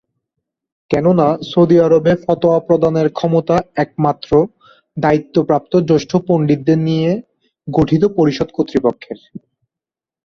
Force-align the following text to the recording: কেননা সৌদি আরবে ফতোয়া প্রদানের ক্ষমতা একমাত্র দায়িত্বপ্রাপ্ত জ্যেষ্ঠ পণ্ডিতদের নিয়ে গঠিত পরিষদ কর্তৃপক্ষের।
কেননা 0.91 1.27
সৌদি 1.49 1.77
আরবে 1.79 2.13
ফতোয়া 2.23 2.59
প্রদানের 2.67 3.07
ক্ষমতা 3.09 3.55
একমাত্র 3.75 4.31
দায়িত্বপ্রাপ্ত 4.97 5.73
জ্যেষ্ঠ 5.89 6.11
পণ্ডিতদের 6.27 6.79
নিয়ে 6.87 7.09
গঠিত 7.67 8.03
পরিষদ 8.17 8.49
কর্তৃপক্ষের। 8.53 9.17